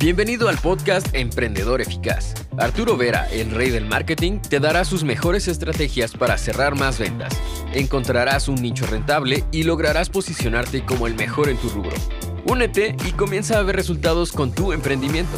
[0.00, 2.34] Bienvenido al podcast Emprendedor Eficaz.
[2.56, 7.36] Arturo Vera, el rey del marketing, te dará sus mejores estrategias para cerrar más ventas.
[7.74, 11.96] Encontrarás un nicho rentable y lograrás posicionarte como el mejor en tu rubro.
[12.46, 15.36] Únete y comienza a ver resultados con tu emprendimiento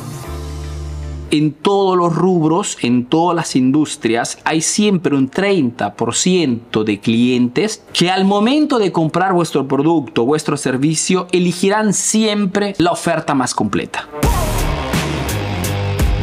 [1.30, 8.10] en todos los rubros, en todas las industrias, hay siempre un 30% de clientes que
[8.10, 14.08] al momento de comprar vuestro producto, vuestro servicio, elegirán siempre la oferta más completa.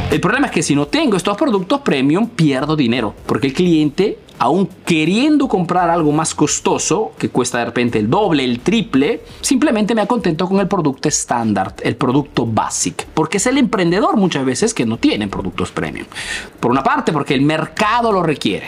[0.09, 4.19] El problema es que si no tengo estos productos premium, pierdo dinero, porque el cliente
[4.39, 9.95] aún queriendo comprar algo más costoso, que cuesta de repente el doble, el triple, simplemente
[9.95, 14.73] me contento con el producto estándar, el producto basic, porque es el emprendedor muchas veces
[14.73, 16.07] que no tiene productos premium.
[16.59, 18.67] Por una parte, porque el mercado lo requiere.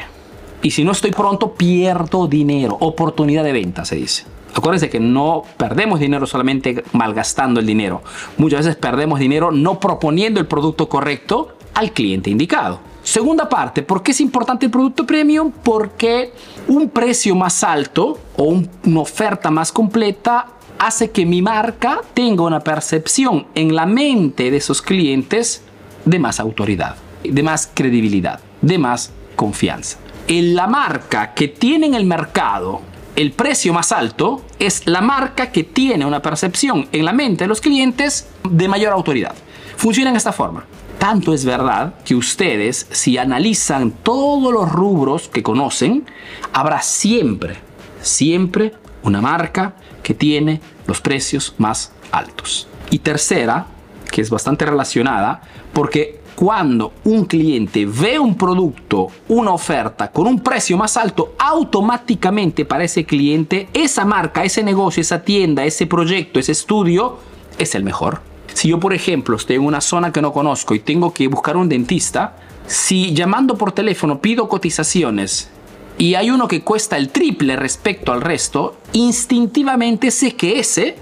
[0.62, 4.26] Y si no estoy pronto, pierdo dinero, oportunidad de venta, se dice.
[4.53, 8.02] Acuérdense que no perdemos dinero solamente malgastando el dinero.
[8.38, 12.80] Muchas veces perdemos dinero no proponiendo el producto correcto al cliente indicado.
[13.03, 15.52] Segunda parte, ¿por qué es importante el producto premium?
[15.64, 16.33] Porque
[16.67, 20.47] un precio más alto o una oferta más completa
[20.78, 25.63] hace que mi marca tenga una percepción en la mente de esos clientes
[26.06, 29.97] de más autoridad, de más credibilidad, de más confianza.
[30.28, 32.81] En la marca que tiene en el mercado
[33.20, 37.50] el precio más alto es la marca que tiene una percepción en la mente de
[37.50, 39.36] los clientes de mayor autoridad.
[39.75, 40.64] Funciona en esta forma.
[40.98, 46.06] Tanto es verdad que ustedes, si analizan todos los rubros que conocen,
[46.53, 47.58] habrá siempre,
[48.02, 52.70] siempre una marca que tiene los precios más altos.
[52.90, 53.66] Y tercera,
[54.09, 55.42] que es bastante relacionada,
[55.73, 62.64] porque cuando un cliente ve un producto, una oferta con un precio más alto, automáticamente
[62.64, 67.18] para ese cliente, esa marca, ese negocio, esa tienda, ese proyecto, ese estudio,
[67.58, 68.22] es el mejor.
[68.54, 71.58] Si yo, por ejemplo, estoy en una zona que no conozco y tengo que buscar
[71.58, 72.38] un dentista,
[72.68, 75.50] si llamando por teléfono pido cotizaciones
[75.98, 80.96] y hay uno que cuesta el triple respecto al resto, instintivamente sé que ese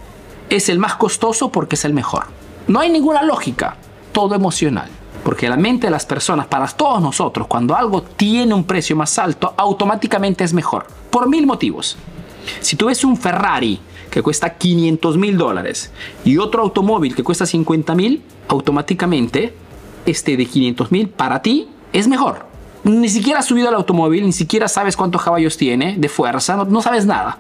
[0.50, 2.25] es el más costoso porque es el mejor.
[2.67, 3.78] No hay ninguna lógica,
[4.11, 4.97] todo emocional.
[5.27, 9.19] Porque la mente de las personas, para todos nosotros, cuando algo tiene un precio más
[9.19, 10.88] alto, automáticamente es mejor.
[11.09, 11.97] Por mil motivos.
[12.61, 13.77] Si tú ves un Ferrari
[14.09, 15.91] que cuesta 500 mil dólares
[16.23, 19.53] y otro automóvil que cuesta 50 mil, automáticamente
[20.05, 22.45] este de 500 mil para ti es mejor.
[22.85, 26.81] Ni siquiera has subido al automóvil, ni siquiera sabes cuántos caballos tiene de fuerza, no,
[26.81, 27.37] sabes nada.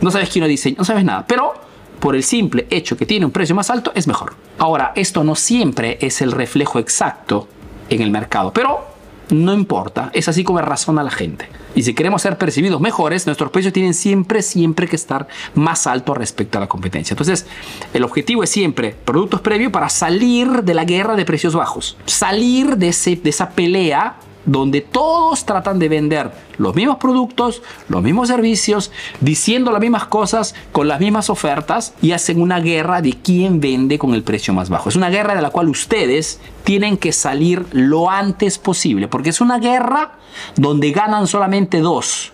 [0.00, 1.24] No sabes quién lo diseña, no sabes nada.
[1.28, 1.54] Pero
[2.00, 4.34] por el simple hecho que tiene un precio más alto, es mejor.
[4.58, 7.46] Ahora, esto no siempre es el reflejo exacto
[7.88, 8.86] en el mercado, pero
[9.30, 11.48] no importa, es así como razona la gente.
[11.74, 16.16] Y si queremos ser percibidos mejores, nuestros precios tienen siempre, siempre que estar más altos
[16.16, 17.14] respecto a la competencia.
[17.14, 17.46] Entonces,
[17.94, 22.76] el objetivo es siempre productos previos para salir de la guerra de precios bajos, salir
[22.76, 22.90] de,
[23.22, 28.90] de esa pelea donde todos tratan de vender los mismos productos, los mismos servicios,
[29.20, 33.98] diciendo las mismas cosas, con las mismas ofertas y hacen una guerra de quién vende
[33.98, 34.88] con el precio más bajo.
[34.88, 39.40] Es una guerra de la cual ustedes tienen que salir lo antes posible, porque es
[39.40, 40.18] una guerra
[40.56, 42.32] donde ganan solamente dos.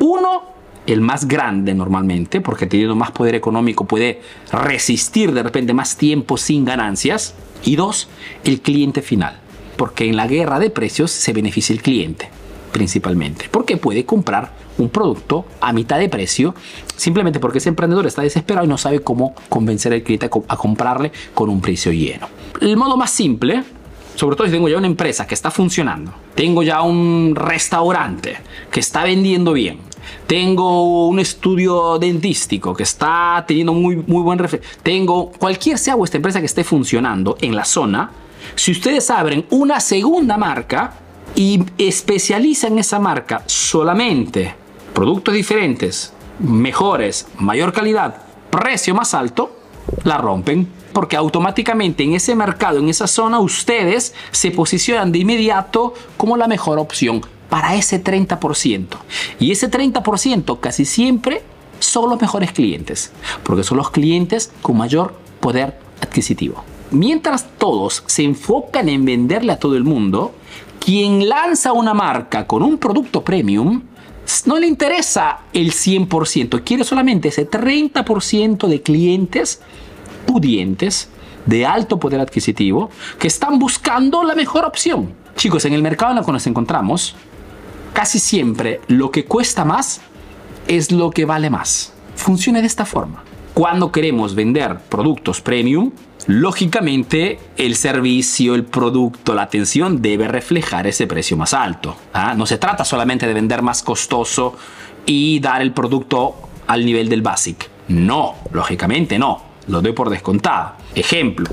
[0.00, 0.54] Uno,
[0.86, 4.20] el más grande normalmente, porque teniendo más poder económico puede
[4.52, 7.34] resistir de repente más tiempo sin ganancias.
[7.64, 8.08] Y dos,
[8.44, 9.40] el cliente final
[9.76, 12.30] porque en la guerra de precios se beneficia el cliente
[12.74, 16.56] principalmente, porque puede comprar un producto a mitad de precio
[16.96, 21.12] simplemente porque ese emprendedor está desesperado y no sabe cómo convencer al cliente a comprarle
[21.34, 22.26] con un precio lleno.
[22.60, 23.62] El modo más simple,
[24.16, 28.38] sobre todo si tengo ya una empresa que está funcionando, tengo ya un restaurante
[28.72, 29.78] que está vendiendo bien,
[30.26, 34.40] tengo un estudio dentístico que está teniendo muy, muy buen
[34.82, 38.10] tengo cualquier sea vuestra empresa que esté funcionando en la zona,
[38.54, 40.94] si ustedes abren una segunda marca
[41.34, 44.54] y especializan esa marca solamente
[44.94, 49.56] productos diferentes, mejores, mayor calidad, precio más alto,
[50.04, 50.68] la rompen.
[50.92, 56.46] Porque automáticamente en ese mercado, en esa zona, ustedes se posicionan de inmediato como la
[56.46, 57.20] mejor opción
[57.50, 58.86] para ese 30%.
[59.40, 61.42] Y ese 30% casi siempre
[61.80, 63.10] son los mejores clientes,
[63.42, 66.64] porque son los clientes con mayor poder adquisitivo
[66.94, 70.34] mientras todos se enfocan en venderle a todo el mundo,
[70.78, 73.82] quien lanza una marca con un producto premium
[74.46, 79.60] no le interesa el 100%, quiere solamente ese 30% de clientes
[80.26, 81.08] pudientes
[81.46, 85.12] de alto poder adquisitivo que están buscando la mejor opción.
[85.36, 87.16] Chicos, en el mercado en el que nos encontramos,
[87.92, 90.00] casi siempre lo que cuesta más
[90.68, 91.92] es lo que vale más.
[92.16, 93.22] Funciona de esta forma.
[93.52, 95.92] Cuando queremos vender productos premium,
[96.26, 101.96] lógicamente el servicio, el producto, la atención debe reflejar ese precio más alto.
[102.12, 102.34] ¿ah?
[102.34, 104.56] No se trata solamente de vender más costoso
[105.06, 106.34] y dar el producto
[106.66, 107.68] al nivel del basic.
[107.88, 110.72] No, lógicamente no lo doy por descontado.
[110.94, 111.46] Ejemplo,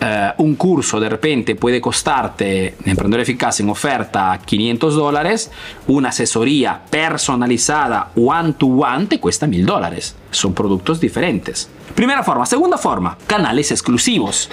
[0.00, 5.50] eh, un curso de repente puede costarte, Emprendedor Eficaz en oferta, 500 dólares,
[5.86, 10.16] una asesoría personalizada one to one te cuesta 1000 dólares.
[10.30, 11.68] Son productos diferentes.
[12.00, 12.46] Primera forma.
[12.46, 14.48] Segunda forma, canales exclusivos.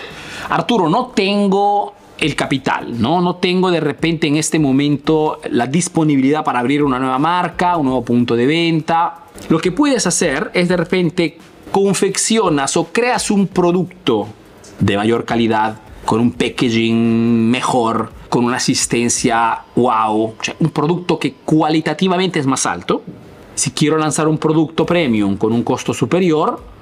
[0.50, 3.22] Arturo, no tengo el capital, ¿no?
[3.22, 7.86] No tengo de repente en este momento la disponibilidad para abrir una nueva marca, un
[7.86, 9.28] nuevo punto de venta.
[9.48, 11.38] Lo que puedes hacer es de repente
[11.72, 14.28] confeccionas o creas un producto
[14.80, 22.40] de mayor calidad, con un packaging mejor, con una asistencia wow, un producto que cualitativamente
[22.40, 23.04] es más alto.
[23.56, 26.76] Si quiero lanzar un producto premium con un costo superior,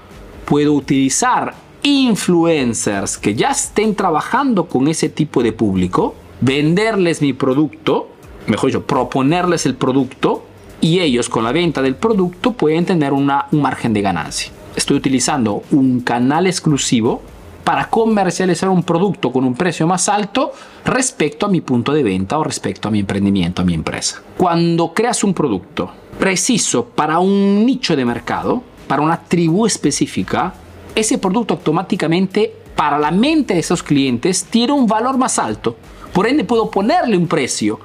[0.46, 1.54] puedo utilizar
[1.84, 8.10] influencers que ya estén trabajando con ese tipo de público, venderles mi producto,
[8.48, 10.46] mejor dicho, proponerles el producto
[10.82, 14.98] y ellos con la venta del producto pueden tener una, un margen de ganancia estoy
[14.98, 17.22] utilizando un canal exclusivo
[17.64, 20.52] para comercializar un producto con un precio más alto
[20.84, 24.22] respecto a mi punto de venta o respecto a mi emprendimiento, a mi empresa.
[24.38, 25.90] Cuando creas un producto
[26.20, 30.54] preciso para un nicho de mercado, para una tribu específica,
[30.94, 35.76] ese producto automáticamente para la mente de esos clientes tiene un valor más alto.
[36.14, 37.80] Por ende puedo ponerle un precio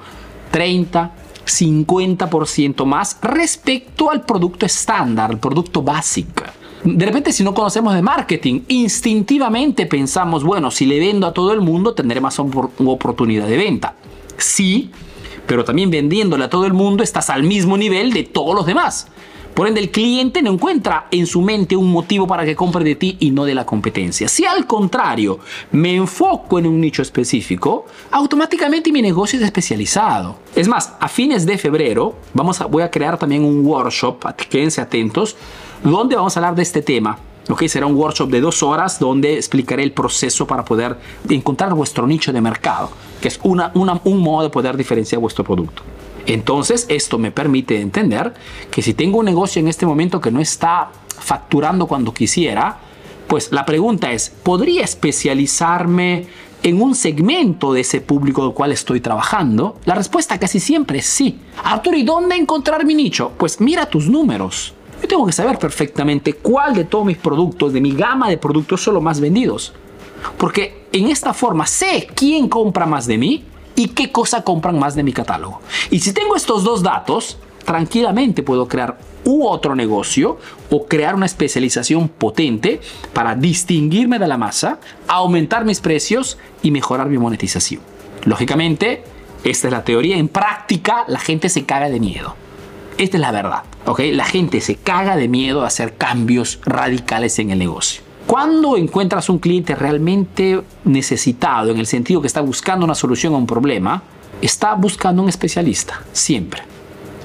[0.51, 1.11] 30,
[1.45, 6.43] 50% más respecto al producto estándar, al producto básico.
[6.83, 11.53] De repente, si no conocemos de marketing, instintivamente pensamos, bueno, si le vendo a todo
[11.53, 13.95] el mundo, tendré más oportunidad de venta.
[14.37, 14.89] Sí,
[15.45, 19.07] pero también vendiéndole a todo el mundo estás al mismo nivel de todos los demás.
[19.61, 22.95] Por ende, el cliente no encuentra en su mente un motivo para que compre de
[22.95, 24.27] ti y no de la competencia.
[24.27, 25.37] Si al contrario
[25.71, 30.37] me enfoco en un nicho específico, automáticamente mi negocio es especializado.
[30.55, 34.81] Es más, a fines de febrero vamos a, voy a crear también un workshop, quédense
[34.81, 35.35] atentos,
[35.83, 37.19] donde vamos a hablar de este tema.
[37.55, 40.97] que será un workshop de dos horas donde explicaré el proceso para poder
[41.29, 42.89] encontrar vuestro nicho de mercado,
[43.21, 45.83] que es una, un modo de poder diferenciar vuestro producto.
[46.25, 48.33] Entonces, esto me permite entender
[48.69, 52.79] que si tengo un negocio en este momento que no está facturando cuando quisiera,
[53.27, 56.27] pues la pregunta es, ¿podría especializarme
[56.63, 59.77] en un segmento de ese público del cual estoy trabajando?
[59.85, 61.39] La respuesta casi siempre es sí.
[61.63, 63.31] Arturo, ¿y dónde encontrar mi nicho?
[63.37, 64.73] Pues mira tus números.
[65.01, 68.83] Yo tengo que saber perfectamente cuál de todos mis productos, de mi gama de productos,
[68.83, 69.73] son los más vendidos.
[70.37, 73.43] Porque en esta forma sé quién compra más de mí
[73.81, 75.59] y qué cosa compran más de mi catálogo.
[75.89, 80.37] Y si tengo estos dos datos, tranquilamente puedo crear u otro negocio
[80.69, 82.79] o crear una especialización potente
[83.11, 87.81] para distinguirme de la masa, aumentar mis precios y mejorar mi monetización.
[88.25, 89.03] Lógicamente,
[89.43, 90.17] esta es la teoría.
[90.17, 92.35] En práctica, la gente se caga de miedo.
[92.99, 93.63] Esta es la verdad.
[93.87, 93.99] ¿ok?
[94.11, 98.03] La gente se caga de miedo a hacer cambios radicales en el negocio.
[98.27, 103.37] Cuando encuentras un cliente realmente necesitado, en el sentido que está buscando una solución a
[103.37, 104.03] un problema,
[104.41, 106.61] está buscando un especialista, siempre.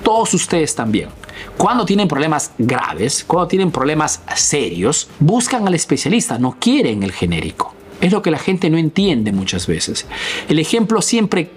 [0.02, 1.08] Todos ustedes también.
[1.56, 7.74] Cuando tienen problemas graves, cuando tienen problemas serios, buscan al especialista, no quieren el genérico.
[8.00, 10.06] Es lo que la gente no entiende muchas veces.
[10.48, 11.50] El ejemplo siempre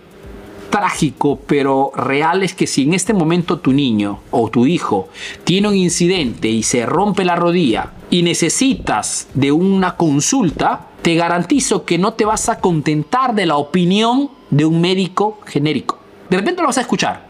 [0.69, 5.09] trágico pero real es que si en este momento tu niño o tu hijo
[5.43, 11.85] tiene un incidente y se rompe la rodilla y necesitas de una consulta, te garantizo
[11.85, 15.99] que no te vas a contentar de la opinión de un médico genérico.
[16.29, 17.27] De repente lo vas a escuchar,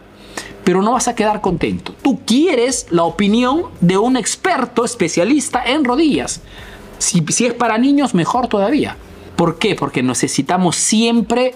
[0.63, 1.93] pero no vas a quedar contento.
[2.01, 6.41] Tú quieres la opinión de un experto especialista en rodillas.
[6.97, 8.97] Si, es para niños, mejor todavía.
[9.35, 9.75] ¿Por qué?
[9.75, 11.55] Porque necesitamos siempre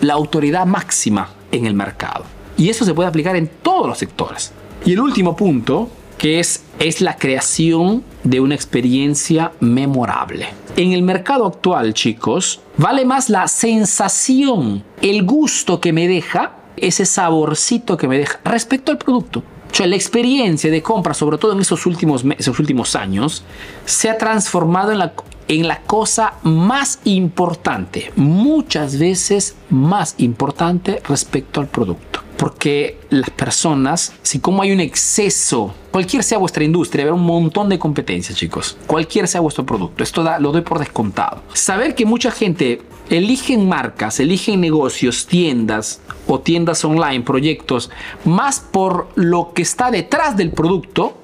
[0.00, 2.24] la autoridad máxima en el mercado.
[2.56, 4.52] Y eso se puede aplicar en todos los sectores.
[4.84, 10.48] Y el último punto, que es, es la creación de una experiencia memorable.
[10.76, 17.06] En el mercado actual, chicos, vale más la sensación, el gusto que me deja, ese
[17.06, 19.42] saborcito que me deja respecto al producto.
[19.70, 23.44] O sea, la experiencia de compra, sobre todo en esos últimos, esos últimos años,
[23.84, 25.12] se ha transformado en la,
[25.46, 32.20] en la cosa más importante, muchas veces más importante respecto al producto.
[32.38, 37.68] Porque las personas, si como hay un exceso, cualquier sea vuestra industria, habrá un montón
[37.68, 38.78] de competencias, chicos.
[38.86, 40.04] Cualquier sea vuestro producto.
[40.04, 41.42] Esto lo doy por descontado.
[41.54, 47.90] Saber que mucha gente eligen marcas, eligen negocios, tiendas o tiendas online, proyectos,
[48.24, 51.18] más por lo que está detrás del producto,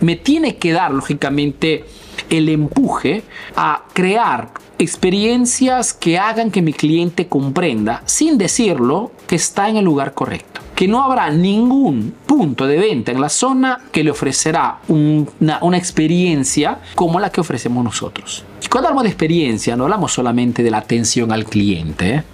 [0.00, 1.84] me tiene que dar, lógicamente,
[2.28, 3.22] el empuje
[3.54, 9.84] a crear experiencias que hagan que mi cliente comprenda, sin decirlo, que está en el
[9.84, 10.55] lugar correcto.
[10.76, 15.76] Que no habrá ningún punto de venta en la zona que le ofrecerá una, una
[15.76, 18.44] experiencia como la que ofrecemos nosotros.
[18.62, 22.14] Y cuando hablamos de experiencia, no hablamos solamente de la atención al cliente.
[22.16, 22.24] ¿eh?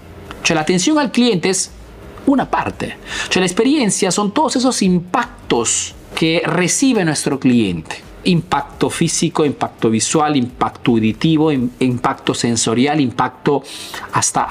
[0.42, 1.70] Sea, la atención al cliente es
[2.26, 2.96] una parte.
[3.30, 10.36] Sea, la experiencia son todos esos impactos que recibe nuestro cliente impacto físico, impacto visual,
[10.36, 13.62] impacto auditivo, impacto sensorial, impacto
[14.12, 14.46] hasta,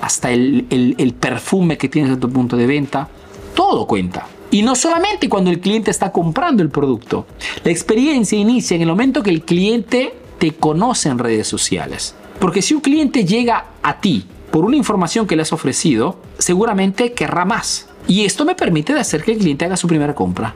[0.00, 3.08] hasta el, el, perfume que tienes en tu punto de venta.
[3.54, 4.26] Todo cuenta.
[4.50, 7.26] Y no solamente cuando el cliente está comprando el producto.
[7.64, 12.14] La experiencia inicia en el momento que el cliente te conoce en redes sociales.
[12.38, 17.12] Porque si un cliente llega a ti por una información que le has ofrecido, seguramente
[17.12, 17.88] querrá más.
[18.06, 20.54] Y esto me permite de hacer que el cliente haga su primera compra.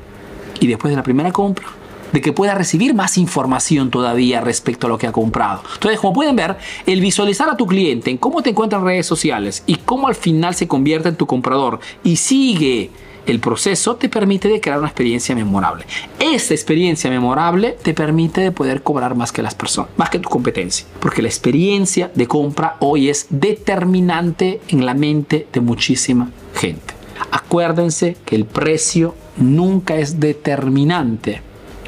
[0.61, 1.67] Y después de la primera compra,
[2.13, 5.63] de que pueda recibir más información todavía respecto a lo que ha comprado.
[5.75, 9.07] Entonces, como pueden ver, el visualizar a tu cliente en cómo te encuentra en redes
[9.07, 12.91] sociales y cómo al final se convierte en tu comprador y sigue
[13.29, 15.85] el proceso te permite de crear una experiencia memorable.
[16.19, 20.31] Esta experiencia memorable te permite de poder cobrar más que las personas, más que tu
[20.31, 26.95] competencia, porque la experiencia de compra hoy es determinante en la mente de muchísima gente.
[27.31, 31.43] Acuérdense que el precio nunca es determinante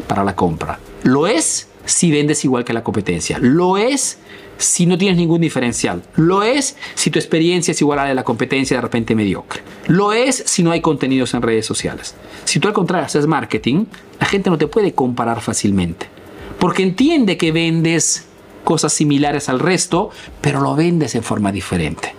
[0.06, 0.78] para la compra.
[1.02, 3.38] Lo es si vendes igual que la competencia.
[3.40, 4.18] Lo es
[4.58, 6.02] si no tienes ningún diferencial.
[6.16, 9.62] Lo es si tu experiencia es igual a la de la competencia de repente mediocre.
[9.86, 12.14] Lo es si no hay contenidos en redes sociales.
[12.44, 13.86] Si tú al contrario haces marketing,
[14.20, 16.06] la gente no te puede comparar fácilmente.
[16.58, 18.26] Porque entiende que vendes
[18.64, 22.14] cosas similares al resto, pero lo vendes en forma diferente.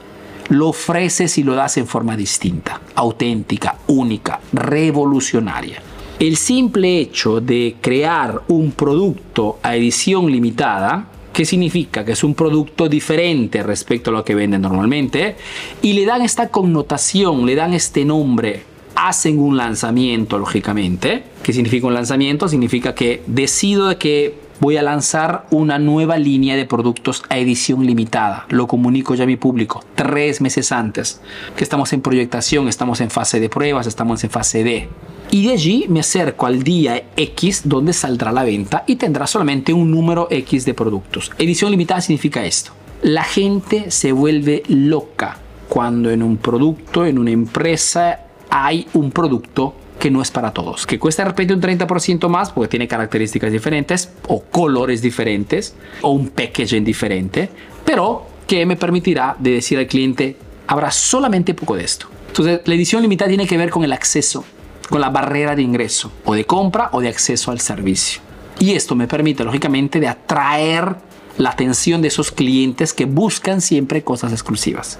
[0.49, 5.81] Lo ofreces y lo das en forma distinta, auténtica, única, revolucionaria.
[6.21, 12.05] El simple hecho de crear un producto a edición limitada, ¿qué significa?
[12.05, 15.35] Que es un producto diferente respecto a lo que venden normalmente,
[15.81, 18.61] y le dan esta connotación, le dan este nombre,
[18.93, 21.23] hacen un lanzamiento, lógicamente.
[21.41, 22.47] ¿Qué significa un lanzamiento?
[22.47, 27.83] Significa que decido de que voy a lanzar una nueva línea de productos a edición
[27.83, 28.45] limitada.
[28.49, 31.19] Lo comunico ya a mi público tres meses antes,
[31.55, 34.87] que estamos en proyectación, estamos en fase de pruebas, estamos en fase D.
[35.31, 39.73] Y de allí me acerco al día X donde saldrá la venta y tendrá solamente
[39.73, 41.31] un número X de productos.
[41.39, 42.71] Edición limitada significa esto.
[43.01, 45.39] La gente se vuelve loca
[45.69, 48.19] cuando en un producto, en una empresa,
[48.51, 52.51] hay un producto que no es para todos, que cuesta de repente un 30% más
[52.51, 57.49] porque tiene características diferentes o colores diferentes o un packaging diferente,
[57.85, 62.07] pero que me permitirá de decir al cliente, habrá solamente poco de esto.
[62.29, 64.43] Entonces, la edición limitada tiene que ver con el acceso
[64.89, 68.21] con la barrera de ingreso o de compra o de acceso al servicio.
[68.59, 70.95] Y esto me permite, lógicamente, de atraer
[71.37, 74.99] la atención de esos clientes que buscan siempre cosas exclusivas.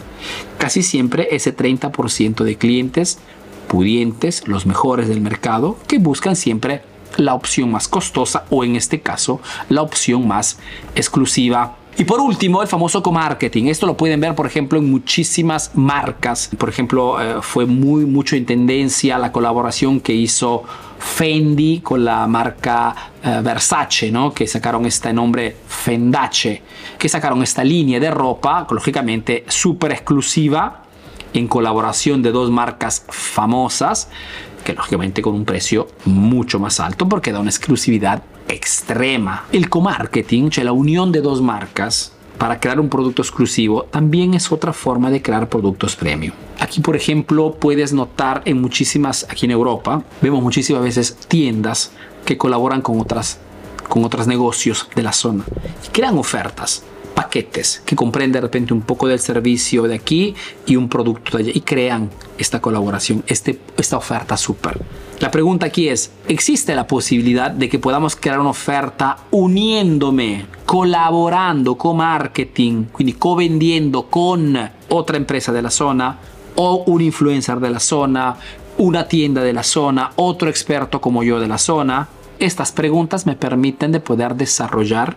[0.57, 3.19] Casi siempre ese 30% de clientes
[3.71, 6.81] pudientes, los mejores del mercado, que buscan siempre
[7.15, 10.59] la opción más costosa o en este caso la opción más
[10.93, 13.65] exclusiva y por último, el famoso co-marketing.
[13.65, 16.49] Esto lo pueden ver, por ejemplo, en muchísimas marcas.
[16.57, 20.63] Por ejemplo, eh, fue muy mucho en tendencia la colaboración que hizo
[20.97, 24.33] Fendi con la marca eh, Versace, ¿no?
[24.33, 26.61] que sacaron este nombre Fendace,
[26.97, 30.83] que sacaron esta línea de ropa, lógicamente súper exclusiva,
[31.33, 34.09] en colaboración de dos marcas famosas,
[34.63, 39.45] que lógicamente con un precio mucho más alto porque da una exclusividad extrema.
[39.51, 44.51] El co-marketing, cioè la unión de dos marcas para crear un producto exclusivo, también es
[44.51, 46.33] otra forma de crear productos premium.
[46.59, 51.91] Aquí, por ejemplo, puedes notar en muchísimas, aquí en Europa, vemos muchísimas veces tiendas
[52.25, 53.39] que colaboran con otras
[53.87, 55.43] con otros negocios de la zona
[55.85, 56.83] y crean ofertas
[57.21, 60.33] paquetes que comprenden de repente un poco del servicio de aquí
[60.65, 64.81] y un producto de allá y crean esta colaboración, este, esta oferta súper.
[65.19, 71.77] La pregunta aquí es, ¿existe la posibilidad de que podamos crear una oferta uniéndome, colaborando
[71.77, 74.57] con marketing, quindi co-vendiendo con
[74.89, 76.17] otra empresa de la zona
[76.55, 78.35] o un influencer de la zona,
[78.79, 82.07] una tienda de la zona, otro experto como yo de la zona?
[82.39, 85.15] Estas preguntas me permiten de poder desarrollar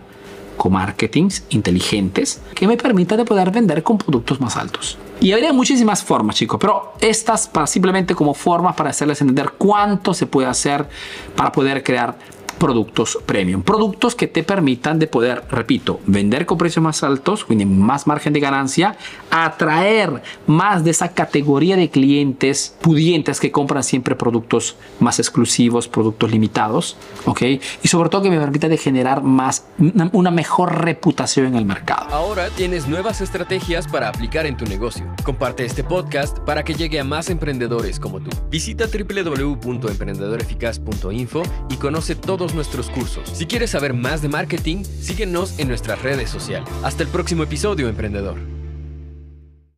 [0.57, 4.97] co-marketings inteligentes que me permitan de poder vender con productos más altos.
[5.21, 10.13] Y habría muchísimas formas, chicos, pero estas para simplemente como formas para hacerles entender cuánto
[10.13, 10.87] se puede hacer
[11.35, 12.17] para poder crear
[12.57, 13.63] productos premium.
[13.63, 18.33] Productos que te permitan de poder, repito, vender con precios más altos, tienen más margen
[18.33, 18.97] de ganancia,
[19.29, 26.31] atraer más de esa categoría de clientes pudientes que compran siempre productos más exclusivos, productos
[26.31, 27.41] limitados, ¿ok?
[27.83, 29.65] Y sobre todo que me permita de generar más,
[30.11, 32.07] una mejor reputación en el mercado.
[32.11, 35.05] Ahora tienes nuevas estrategias para aplicar en tu negocio.
[35.23, 38.31] Comparte este podcast para que llegue a más emprendedores como tú.
[38.49, 42.15] Visita www.emprendedoreficaz.info y conoce
[42.53, 43.29] nuestros cursos.
[43.33, 46.69] Si quieres saber más de marketing, síguenos en nuestras redes sociales.
[46.83, 48.54] Hasta el próximo episodio, emprendedor.